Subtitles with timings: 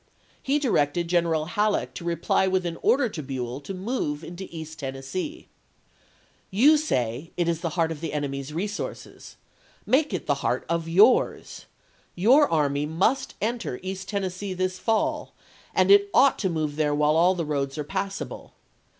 [0.41, 4.79] He directed Greueral Halleck to reply with an order to Buell to move into East
[4.79, 5.47] Tennessee:"
[6.63, 9.37] You say it is the heart of the enemy's resources,
[9.85, 11.67] make it the heart of yours...
[12.15, 15.35] Your army must enter East Tennessee this fall
[15.71, 15.91] and...
[15.91, 18.55] it ought to move there while the roads are passable.